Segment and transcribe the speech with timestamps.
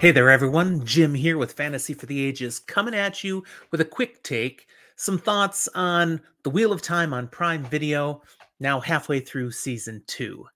[0.00, 0.84] Hey there, everyone.
[0.86, 5.18] Jim here with Fantasy for the Ages, coming at you with a quick take, some
[5.18, 8.22] thoughts on The Wheel of Time on Prime Video,
[8.60, 10.46] now halfway through season two.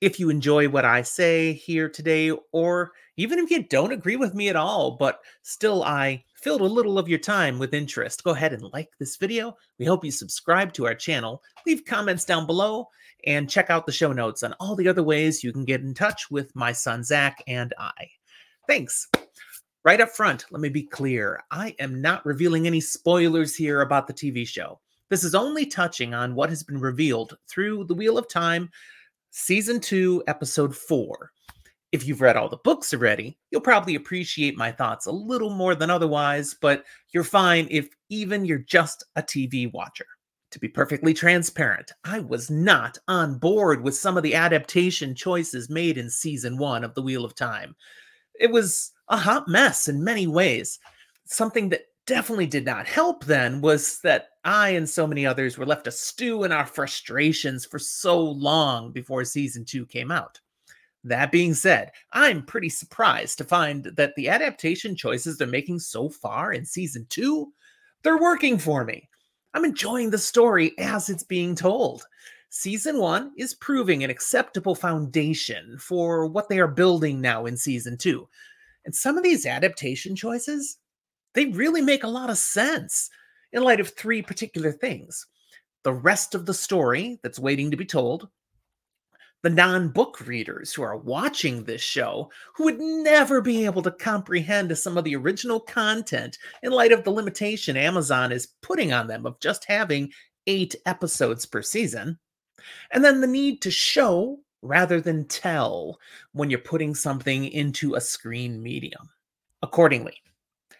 [0.00, 4.34] If you enjoy what I say here today, or even if you don't agree with
[4.34, 8.30] me at all, but still I filled a little of your time with interest, go
[8.30, 9.56] ahead and like this video.
[9.80, 12.86] We hope you subscribe to our channel, leave comments down below,
[13.26, 15.92] and check out the show notes on all the other ways you can get in
[15.92, 17.92] touch with my son Zach and I.
[18.66, 19.08] Thanks.
[19.84, 24.06] Right up front, let me be clear I am not revealing any spoilers here about
[24.06, 24.80] the TV show.
[25.10, 28.70] This is only touching on what has been revealed through The Wheel of Time,
[29.30, 31.32] Season 2, Episode 4.
[31.90, 35.74] If you've read all the books already, you'll probably appreciate my thoughts a little more
[35.74, 40.06] than otherwise, but you're fine if even you're just a TV watcher.
[40.52, 45.68] To be perfectly transparent, I was not on board with some of the adaptation choices
[45.68, 47.74] made in season one of The Wheel of Time.
[48.38, 50.78] It was a hot mess in many ways.
[51.24, 55.66] Something that definitely did not help then was that I and so many others were
[55.66, 60.40] left to stew in our frustrations for so long before season two came out.
[61.04, 66.08] That being said, I'm pretty surprised to find that the adaptation choices they're making so
[66.08, 67.52] far in season two,
[68.02, 69.08] they're working for me.
[69.54, 72.04] I'm enjoying the story as it's being told.
[72.54, 77.96] Season one is proving an acceptable foundation for what they are building now in season
[77.96, 78.28] two.
[78.84, 80.76] And some of these adaptation choices,
[81.32, 83.08] they really make a lot of sense
[83.54, 85.26] in light of three particular things
[85.82, 88.28] the rest of the story that's waiting to be told,
[89.42, 93.92] the non book readers who are watching this show who would never be able to
[93.92, 99.06] comprehend some of the original content in light of the limitation Amazon is putting on
[99.06, 100.12] them of just having
[100.46, 102.18] eight episodes per season.
[102.90, 105.98] And then the need to show rather than tell
[106.32, 109.10] when you're putting something into a screen medium.
[109.62, 110.22] Accordingly,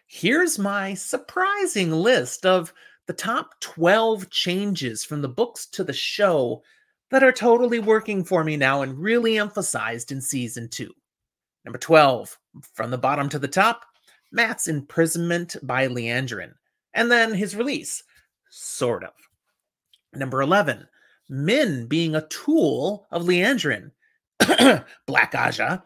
[0.07, 2.73] here's my surprising list of
[3.07, 6.63] the top 12 changes from the books to the show
[7.11, 10.93] that are totally working for me now and really emphasized in season two.
[11.65, 12.39] Number 12,
[12.75, 13.85] from the bottom to the top,
[14.33, 16.55] Mat's imprisonment by Liandrin,
[16.95, 18.03] and then his release,
[18.51, 19.13] sort of.
[20.15, 20.89] Number 11,
[21.33, 23.91] Min being a tool of Liandrin,
[25.07, 25.83] Black Ajah,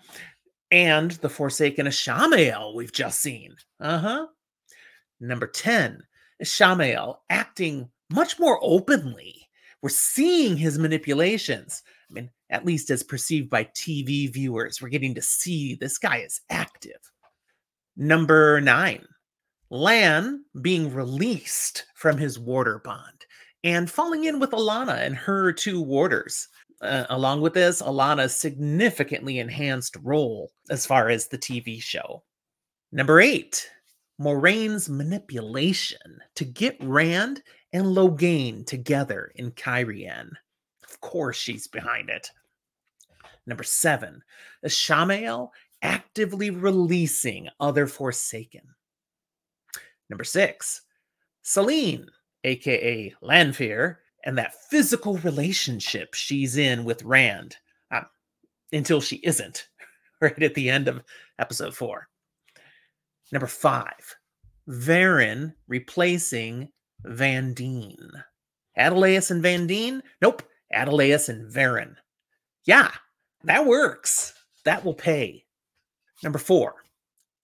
[0.71, 3.57] and the Forsaken Ishamael we've just seen.
[3.81, 4.27] Uh huh.
[5.21, 6.03] Number 10,
[6.43, 9.47] Ishamael acting much more openly
[9.87, 11.83] we're seeing his manipulations.
[12.11, 16.19] I mean, at least as perceived by TV viewers, we're getting to see this guy
[16.19, 16.99] is active.
[17.97, 19.07] Number nine,
[19.71, 23.27] Lan being released from his warder bond
[23.67, 26.47] and falling in with Alanna and her two warders.
[26.81, 32.23] Uh, along with this, Alanna's significantly enhanced role as far as the TV show.
[32.93, 33.69] Number eight,
[34.21, 40.31] Moiraine's manipulation to get Rand and Logain together in Cairhien.
[40.89, 42.31] Of course, she's behind it.
[43.49, 44.23] Number seven,
[44.65, 45.49] Ishamael
[45.83, 48.63] actively releasing other Forsaken.
[50.09, 50.83] Number six,
[51.43, 52.07] Selene,
[52.45, 57.57] aka Lanfear, and that physical relationship she's in with Rand
[57.91, 58.03] uh,
[58.73, 59.69] until she isn't,
[60.21, 61.03] right at the end of
[61.39, 62.09] episode four.
[63.33, 64.17] Number five,
[64.69, 66.69] Verin replacing
[67.05, 68.23] Vandene.
[68.79, 70.03] Adeleas and Vandene?
[70.21, 70.43] Nope.
[70.75, 71.95] Adeleas and Verin.
[72.65, 72.91] Yeah,
[73.45, 74.35] that works.
[74.65, 75.45] That will pay.
[76.23, 76.75] Number four,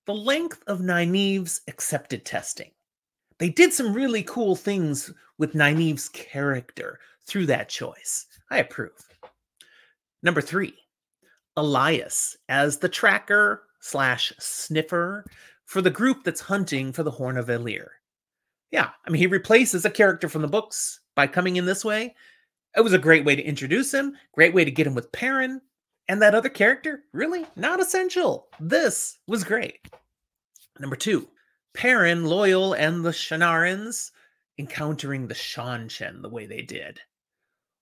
[0.07, 2.73] the length of Nynaeve's accepted testing.
[3.43, 8.27] They did some really cool things with Nynaeve's character through that choice.
[8.53, 8.93] I approve.
[10.23, 10.75] Number three,
[11.59, 15.27] Elyas as the tracker slash sniffer
[15.65, 17.91] for the group that's hunting for the Horn of Valere.
[18.71, 22.15] Yeah, I mean, he replaces a character from the books by coming in this way.
[22.77, 25.61] It was a great way to introduce him, great way to get him with Perrin.
[26.09, 28.47] And that other character, really not essential.
[28.61, 29.81] This was great.
[30.79, 31.29] Number two,
[31.75, 34.11] Perrin, Loial, and the Shienarans
[34.59, 37.01] encountering the Seanchan the way they did.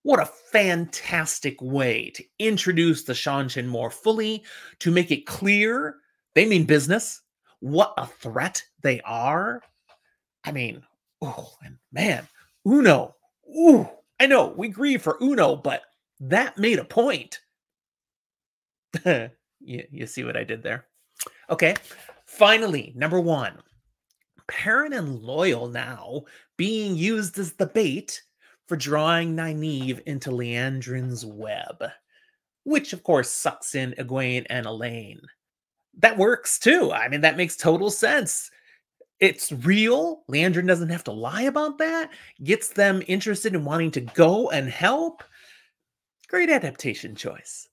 [0.03, 4.45] What a fantastic way to introduce the Seanchan more fully,
[4.79, 5.97] to make it clear
[6.35, 7.21] they mean business,
[7.59, 9.61] what a threat they are,
[10.45, 10.83] I mean,
[11.21, 12.27] oh, and man,
[12.67, 13.17] Uno.
[13.49, 13.89] Ooh,
[14.19, 15.83] I know we grieve for Uno, but
[16.21, 17.41] that made a point.
[19.05, 20.87] you, you see what I did there?
[21.51, 21.75] Okay.
[22.27, 23.55] Finally, number one,
[24.51, 26.25] Perrin and Loial now
[26.57, 28.23] being used as the bait
[28.67, 31.85] for drawing Nynaeve into Liandrin's web,
[32.65, 35.21] which of course sucks in Egwene and Elayne.
[35.99, 36.93] that works too.
[36.93, 38.51] I mean, that makes total sense.
[39.21, 40.25] It's real.
[40.31, 42.11] Liandrin doesn't have to lie about that.
[42.43, 45.23] Gets them interested in wanting to go and help.
[46.29, 47.69] Great adaptation choice.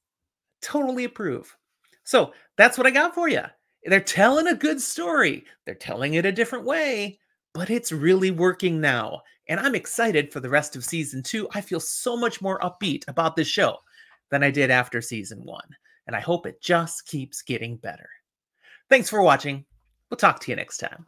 [0.61, 1.55] Totally approve.
[2.03, 3.43] So that's what I got for you.
[3.87, 5.45] They're telling a good story.
[5.65, 7.19] They're telling it a different way,
[7.53, 9.21] but it's really working now.
[9.47, 11.47] And I'm excited for the rest of season two.
[11.53, 13.77] I feel so much more upbeat about this show
[14.29, 15.69] than I did after season one.
[16.05, 18.09] And I hope it just keeps getting better.
[18.89, 19.65] Thanks for watching.
[20.09, 21.07] We'll talk to you next time.